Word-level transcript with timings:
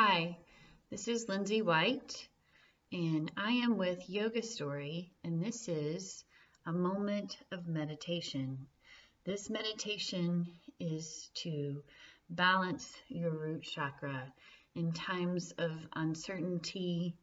Hi, 0.00 0.36
this 0.90 1.08
is 1.08 1.28
Lindsay 1.28 1.60
White, 1.60 2.28
and 2.92 3.32
I 3.36 3.50
am 3.50 3.76
with 3.76 4.08
Yoga 4.08 4.44
Story, 4.44 5.10
and 5.24 5.42
this 5.42 5.66
is 5.66 6.24
a 6.66 6.72
moment 6.72 7.36
of 7.50 7.66
meditation. 7.66 8.68
This 9.24 9.50
meditation 9.50 10.46
is 10.78 11.30
to 11.42 11.82
balance 12.30 12.94
your 13.08 13.30
root 13.30 13.64
chakra 13.64 14.32
in 14.76 14.92
times 14.92 15.50
of 15.58 15.72
uncertainty 15.96 17.16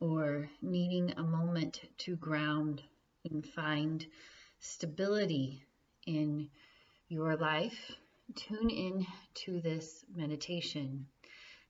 or 0.00 0.48
needing 0.62 1.12
a 1.18 1.22
moment 1.22 1.82
to 1.98 2.16
ground 2.16 2.82
and 3.30 3.46
find 3.46 4.06
stability 4.58 5.62
in 6.06 6.48
your 7.08 7.36
life. 7.36 7.92
Tune 8.34 8.70
in 8.70 9.06
to 9.34 9.60
this 9.60 10.02
meditation. 10.14 11.08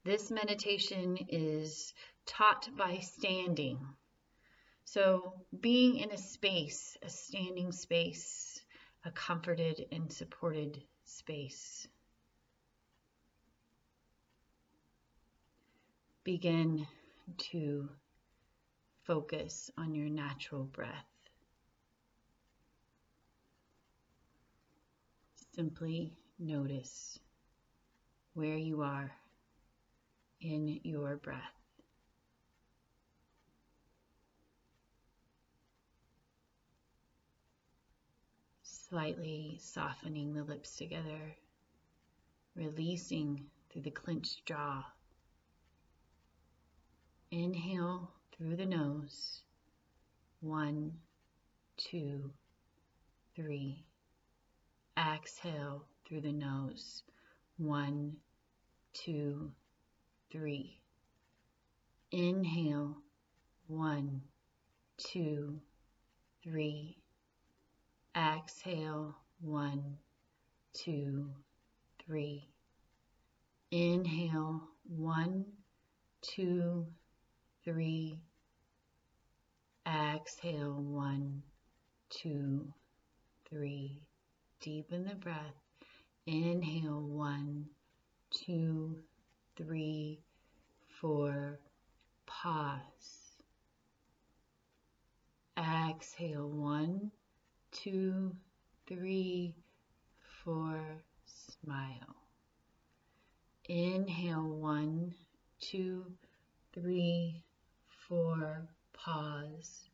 This 0.07 0.31
meditation 0.31 1.19
is 1.31 1.93
taught 2.27 2.69
by 2.77 2.99
standing. 2.99 3.81
So, 4.85 5.35
being 5.61 5.97
in 5.97 6.13
a 6.13 6.17
space, 6.17 6.97
a 7.03 7.09
standing 7.09 7.73
space, 7.73 8.63
a 9.05 9.11
comforted 9.11 9.85
and 9.91 10.13
supported 10.13 10.81
space. 11.07 11.89
Begin 16.23 16.87
to 17.51 17.89
focus 19.03 19.73
on 19.77 19.93
your 19.93 20.09
natural 20.09 20.63
breath. 20.63 21.11
Simply 25.57 26.13
notice 26.39 27.19
where 28.35 28.57
you 28.57 28.83
are 28.83 29.11
in 30.41 30.81
your 30.83 31.17
breath. 31.17 31.41
Slightly 38.63 39.59
softening 39.61 40.33
the 40.33 40.45
lips 40.45 40.77
together, 40.77 41.37
releasing 42.55 43.45
through 43.71 43.83
the 43.83 43.91
clenched 43.91 44.47
jaw. 44.47 44.85
Inhale 47.33 48.13
through 48.37 48.57
the 48.57 48.67
nose. 48.67 49.43
One, 50.41 50.93
two, 51.77 52.31
three. 53.35 53.85
Exhale 54.97 55.85
through 56.07 56.21
the 56.21 56.33
nose. 56.33 57.03
One, 57.59 58.17
two, 58.95 59.51
three. 59.51 59.66
Inhale, 62.13 62.97
one, 63.69 64.21
two, 64.99 65.61
three. 66.45 66.99
Exhale, 68.15 69.17
one, 69.41 69.97
two, 70.75 71.31
three. 72.05 72.49
Inhale, 73.71 74.63
one, 74.85 75.47
two, 76.21 76.87
three. 77.65 78.19
Exhale, 79.87 80.75
one, 80.75 81.43
two, 82.11 82.73
three. 83.49 84.03
Deepen 84.61 85.05
the 85.05 85.15
breath. 85.15 85.63
Inhale, 86.27 87.01
one, 87.01 87.67
two, 88.31 88.99
three, 89.57 90.21
four, 91.01 91.59
pause. 92.27 93.43
Exhale, 95.59 96.49
one, 96.49 97.11
two, 97.71 98.35
three, 98.87 99.55
four, 100.43 100.81
smile. 101.25 102.17
Inhale, 103.69 104.49
one, 104.49 105.15
two, 105.61 106.05
three, 106.73 107.43
four, 108.09 108.69
pause. 108.93 109.91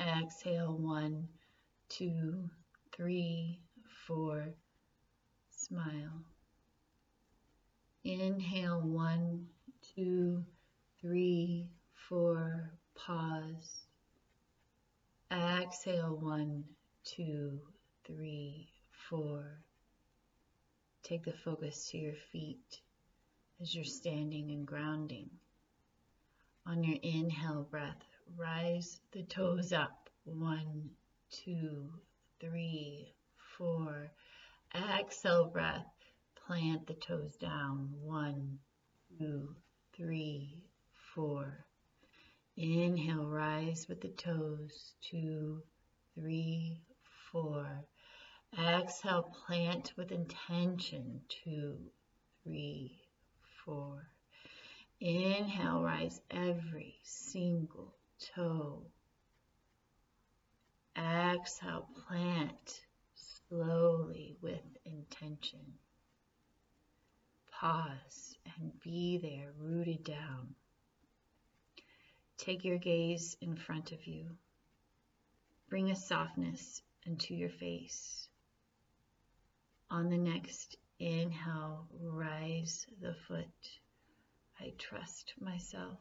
Exhale, 0.00 0.76
one, 0.76 1.28
two, 1.88 2.48
three, 2.92 3.60
four, 4.06 4.54
smile. 5.50 6.22
Inhale, 8.08 8.80
one, 8.80 9.46
two, 9.94 10.42
three, 10.98 11.68
four, 12.08 12.72
pause. 12.94 13.84
Exhale, 15.30 16.16
one, 16.18 16.64
two, 17.04 17.60
three, 18.06 18.70
four. 19.10 19.60
Take 21.02 21.26
the 21.26 21.34
focus 21.44 21.90
to 21.90 21.98
your 21.98 22.14
feet 22.32 22.80
as 23.60 23.74
you're 23.74 23.84
standing 23.84 24.52
and 24.52 24.66
grounding. 24.66 25.28
On 26.64 26.82
your 26.82 26.98
inhale 27.02 27.68
breath, 27.70 28.06
rise 28.38 29.00
the 29.12 29.24
toes 29.24 29.74
up. 29.74 30.08
One, 30.24 30.88
two, 31.30 31.90
three, 32.40 33.12
four. 33.58 34.10
Exhale 34.74 35.50
breath, 35.50 35.84
Plant 36.48 36.86
the 36.86 36.94
toes 36.94 37.36
down. 37.36 37.92
One, 38.00 38.58
two, 39.18 39.54
three, 39.94 40.64
four. 41.14 41.66
Inhale, 42.56 43.26
rise 43.26 43.86
with 43.86 44.00
the 44.00 44.08
toes. 44.08 44.94
Two, 45.02 45.62
three, 46.14 46.80
four. 47.30 47.84
Exhale, 48.58 49.30
plant 49.46 49.92
with 49.98 50.10
intention. 50.10 51.20
Two, 51.28 51.76
three, 52.42 52.98
four. 53.62 54.08
Inhale, 55.00 55.82
rise 55.82 56.18
every 56.30 56.98
single 57.02 57.94
toe. 58.34 58.86
Exhale, 60.96 61.86
plant 62.06 62.80
slowly 63.14 64.38
with 64.40 64.64
intention 64.86 65.74
pause 67.60 68.36
and 68.56 68.72
be 68.80 69.18
there, 69.18 69.52
rooted 69.58 70.04
down. 70.04 70.54
Take 72.36 72.64
your 72.64 72.78
gaze 72.78 73.36
in 73.40 73.56
front 73.56 73.90
of 73.90 74.06
you. 74.06 74.26
Bring 75.68 75.90
a 75.90 75.96
softness 75.96 76.82
into 77.04 77.34
your 77.34 77.50
face. 77.50 78.28
On 79.90 80.08
the 80.08 80.18
next 80.18 80.76
inhale, 81.00 81.88
rise 82.00 82.86
the 83.00 83.14
foot. 83.26 83.46
I 84.60 84.72
trust 84.78 85.34
myself. 85.40 85.98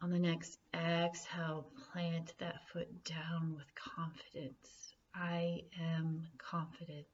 On 0.00 0.10
the 0.10 0.18
next 0.18 0.58
exhale, 0.74 1.66
plant 1.92 2.34
that 2.38 2.66
foot 2.72 3.04
down 3.04 3.54
with 3.56 3.66
confidence. 3.74 4.94
I 5.14 5.62
am 5.80 6.26
confident. 6.38 7.06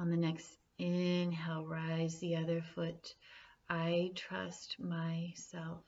On 0.00 0.08
the 0.08 0.16
next 0.16 0.56
inhale, 0.78 1.66
rise 1.66 2.18
the 2.20 2.34
other 2.36 2.62
foot. 2.74 3.14
I 3.68 4.12
trust 4.14 4.80
myself. 4.80 5.84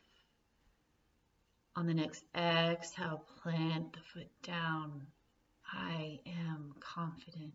On 1.76 1.86
the 1.86 1.94
next 1.94 2.26
exhale, 2.34 3.24
plant 3.42 3.94
the 3.94 4.00
foot 4.12 4.28
down. 4.42 5.06
I 5.64 6.20
am 6.26 6.74
confident. 6.78 7.54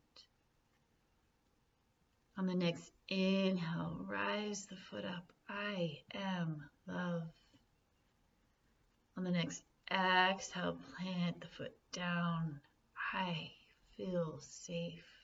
On 2.40 2.48
the 2.48 2.56
next 2.56 2.92
inhale, 3.08 4.04
rise 4.10 4.66
the 4.66 4.78
foot 4.78 5.06
up. 5.06 5.32
I 5.48 6.00
am 6.16 6.68
love. 6.88 7.30
On 9.16 9.24
the 9.24 9.30
next 9.30 9.62
exhale, 9.92 10.80
plant 10.96 11.40
the 11.40 11.50
foot 11.56 11.76
down. 11.92 12.62
I 13.14 13.52
feel 13.96 14.40
safe. 14.40 15.17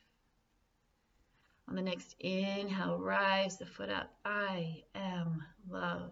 On 1.67 1.75
the 1.75 1.81
next 1.81 2.15
inhale, 2.19 2.99
rise 2.99 3.57
the 3.57 3.65
foot 3.65 3.89
up. 3.89 4.13
I 4.25 4.83
am 4.93 5.43
love. 5.69 6.11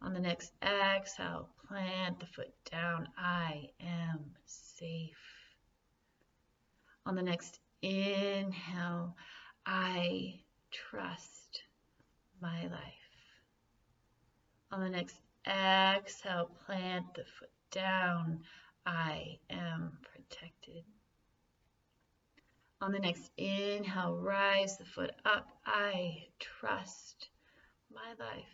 On 0.00 0.12
the 0.12 0.20
next 0.20 0.52
exhale, 0.62 1.48
plant 1.66 2.20
the 2.20 2.26
foot 2.26 2.52
down. 2.70 3.08
I 3.18 3.70
am 3.80 4.34
safe. 4.44 5.16
On 7.06 7.14
the 7.14 7.22
next 7.22 7.58
inhale, 7.82 9.16
I 9.66 10.40
trust 10.70 11.62
my 12.40 12.66
life. 12.66 12.80
On 14.70 14.80
the 14.80 14.90
next 14.90 15.16
exhale, 15.46 16.50
plant 16.66 17.14
the 17.14 17.24
foot 17.38 17.50
down. 17.70 18.40
I 18.86 19.38
am 19.50 19.98
protected. 20.02 20.84
On 22.84 22.92
the 22.92 22.98
next 22.98 23.30
inhale, 23.38 24.14
rise 24.14 24.76
the 24.76 24.84
foot 24.84 25.12
up. 25.24 25.48
I 25.64 26.26
trust 26.38 27.30
my 27.90 28.12
life. 28.22 28.44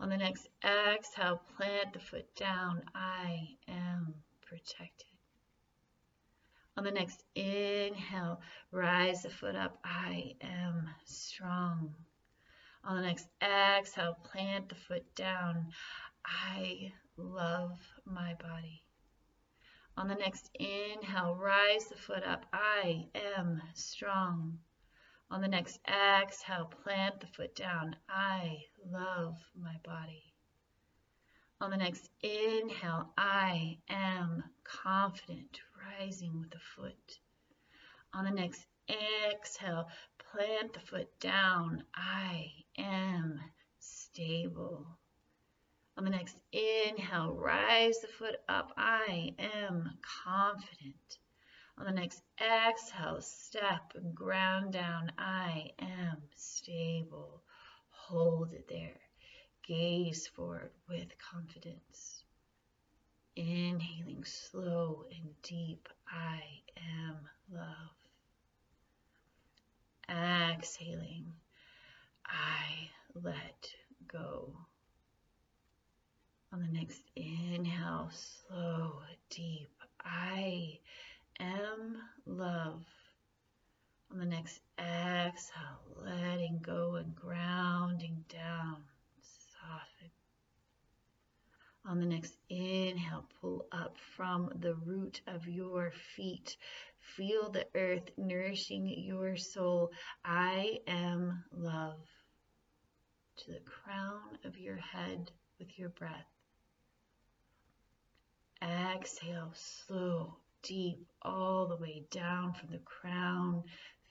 On 0.00 0.08
the 0.08 0.16
next 0.16 0.48
exhale, 0.64 1.40
plant 1.56 1.92
the 1.92 2.00
foot 2.00 2.34
down. 2.34 2.82
I 2.92 3.50
am 3.68 4.12
protected. 4.42 5.06
On 6.76 6.82
the 6.82 6.90
next 6.90 7.22
inhale, 7.36 8.40
rise 8.72 9.22
the 9.22 9.30
foot 9.30 9.54
up. 9.54 9.78
I 9.84 10.34
am 10.40 10.90
strong. 11.04 11.94
On 12.82 12.96
the 12.96 13.02
next 13.02 13.28
exhale, 13.40 14.18
plant 14.24 14.68
the 14.68 14.74
foot 14.74 15.14
down. 15.14 15.68
I 16.24 16.92
love 17.16 17.78
my 18.04 18.34
body. 18.34 18.82
On 20.00 20.08
the 20.08 20.14
next 20.14 20.48
inhale, 20.54 21.34
rise 21.34 21.84
the 21.88 21.94
foot 21.94 22.24
up. 22.24 22.46
I 22.54 23.10
am 23.14 23.60
strong. 23.74 24.58
On 25.30 25.42
the 25.42 25.46
next 25.46 25.78
exhale, 25.86 26.72
plant 26.82 27.20
the 27.20 27.26
foot 27.26 27.54
down. 27.54 27.94
I 28.08 28.62
love 28.90 29.36
my 29.54 29.76
body. 29.84 30.22
On 31.60 31.70
the 31.70 31.76
next 31.76 32.08
inhale, 32.22 33.12
I 33.18 33.76
am 33.90 34.42
confident, 34.64 35.60
rising 35.86 36.40
with 36.40 36.50
the 36.50 36.60
foot. 36.74 37.18
On 38.14 38.24
the 38.24 38.30
next 38.30 38.66
exhale, 38.88 39.90
plant 40.32 40.72
the 40.72 40.80
foot 40.80 41.10
down. 41.20 41.84
I 41.94 42.46
am 42.78 43.38
stable. 43.80 44.98
On 45.96 46.04
the 46.04 46.10
next 46.10 46.40
inhale, 46.52 47.34
rise 47.34 48.00
the 48.00 48.08
foot 48.08 48.36
up. 48.48 48.72
I 48.76 49.34
am 49.38 49.98
confident. 50.24 51.18
On 51.76 51.84
the 51.84 51.92
next 51.92 52.22
exhale, 52.40 53.20
step 53.20 53.92
and 53.94 54.14
ground 54.14 54.72
down. 54.72 55.12
I 55.18 55.70
am 55.78 56.18
stable. 56.36 57.42
Hold 57.90 58.52
it 58.52 58.68
there. 58.68 59.00
Gaze 59.62 60.26
forward 60.26 60.70
with 60.88 61.08
confidence. 61.18 62.24
Inhaling 63.36 64.24
slow 64.24 65.04
and 65.10 65.30
deep. 65.42 65.88
I 66.10 66.42
am 66.76 67.16
love. 67.52 67.96
Exhaling. 70.08 71.32
I 72.26 72.90
let 73.14 73.70
go. 74.06 74.66
On 76.52 76.60
the 76.60 76.78
next 76.78 77.02
inhale, 77.14 78.10
slow, 78.10 79.02
deep. 79.30 79.70
I 80.04 80.80
am 81.38 81.96
love. 82.26 82.84
On 84.10 84.18
the 84.18 84.24
next 84.24 84.60
exhale, 84.76 85.80
letting 86.04 86.58
go 86.60 86.96
and 86.96 87.14
grounding 87.14 88.24
down, 88.28 88.82
soften. 89.22 90.10
On 91.86 92.00
the 92.00 92.06
next 92.06 92.34
inhale, 92.48 93.28
pull 93.40 93.66
up 93.70 93.96
from 94.16 94.50
the 94.56 94.74
root 94.74 95.20
of 95.28 95.46
your 95.46 95.92
feet. 96.16 96.56
Feel 96.98 97.50
the 97.50 97.68
earth 97.76 98.10
nourishing 98.16 98.88
your 98.88 99.36
soul. 99.36 99.92
I 100.24 100.80
am 100.88 101.44
love. 101.52 102.00
To 103.36 103.52
the 103.52 103.60
crown 103.60 104.36
of 104.44 104.58
your 104.58 104.78
head 104.78 105.30
with 105.60 105.78
your 105.78 105.90
breath. 105.90 106.26
Exhale, 109.00 109.50
slow, 109.54 110.36
deep 110.62 111.06
all 111.22 111.66
the 111.66 111.76
way 111.76 112.04
down 112.10 112.52
from 112.52 112.68
the 112.70 112.80
crown, 112.84 113.64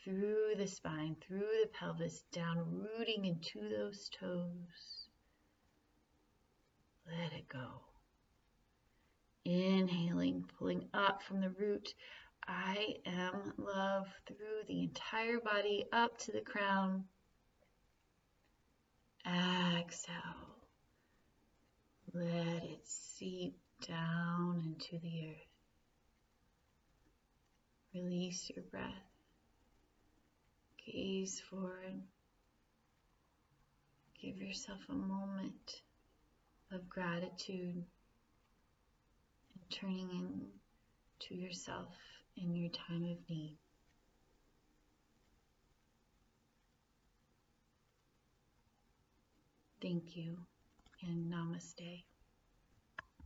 through 0.04 0.56
the 0.58 0.66
spine, 0.66 1.16
through 1.22 1.46
the 1.62 1.70
pelvis, 1.80 2.24
down, 2.32 2.66
rooting 2.98 3.26
into 3.26 3.70
those 3.70 4.10
toes. 4.10 5.10
Let 7.06 7.34
it 7.34 7.48
go. 7.48 7.82
Inhaling, 9.46 10.50
pulling 10.58 10.90
up 10.96 11.22
from 11.22 11.40
the 11.40 11.52
root. 11.52 11.94
I 12.48 12.96
am 13.06 13.54
love 13.60 14.08
through 14.26 14.64
the 14.68 14.82
entire 14.82 15.40
body 15.40 15.86
up 15.94 16.18
to 16.22 16.32
the 16.32 16.42
crown. 16.42 17.04
Exhale. 19.24 20.18
Let 22.12 22.64
it 22.64 22.82
seep 22.88 23.56
down 23.88 24.62
into 24.66 25.00
the 25.02 25.30
earth. 25.30 25.48
Release 27.94 28.52
your 28.56 28.64
breath. 28.72 28.84
Gaze 30.86 31.42
forward. 31.50 32.02
Give 34.22 34.38
yourself 34.38 34.80
a 34.90 34.94
moment 34.94 35.82
of 36.72 36.88
gratitude 36.90 37.84
and 39.54 39.70
turning 39.70 40.10
in 40.12 40.42
to 41.20 41.36
yourself 41.36 41.88
in 42.38 42.56
your 42.56 42.70
time 42.70 43.04
of 43.04 43.18
need. 43.30 43.58
Thank 49.82 50.18
you 50.18 50.38
and 51.02 51.32
namaste. 51.32 52.04